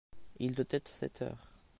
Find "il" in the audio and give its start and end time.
0.39-0.55